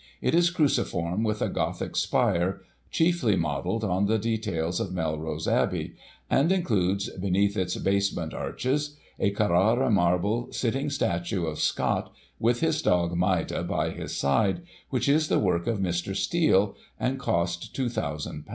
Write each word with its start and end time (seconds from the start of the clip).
It 0.19 0.33
is 0.33 0.49
cruciform, 0.49 1.21
with 1.23 1.43
a 1.43 1.47
Gothic 1.49 1.95
spire, 1.95 2.63
chiefly 2.89 3.35
modelled 3.35 3.83
on 3.83 4.07
the 4.07 4.17
details 4.17 4.79
of 4.79 4.91
Melrose 4.91 5.47
Abbey; 5.47 5.93
and 6.27 6.51
includes, 6.51 7.07
beneath 7.19 7.55
its 7.55 7.75
basement 7.77 8.33
arches, 8.33 8.97
a 9.19 9.29
Carrara 9.29 9.91
marble 9.91 10.51
sitting 10.51 10.89
statue 10.89 11.45
of 11.45 11.59
Scott, 11.59 12.11
with 12.39 12.61
his 12.61 12.81
dog 12.81 13.15
Maida, 13.15 13.61
by 13.61 13.91
his 13.91 14.17
side, 14.17 14.63
which 14.89 15.07
is 15.07 15.27
the 15.27 15.37
work 15.37 15.67
of 15.67 15.77
Mr. 15.77 16.15
Steel, 16.15 16.75
and 16.99 17.19
cost 17.19 17.71
;^2,ooo. 17.75 18.43